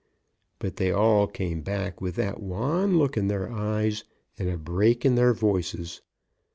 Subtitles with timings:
[0.57, 4.03] But they all came back with that wan look in their eyes
[4.39, 6.01] and a break in their voices.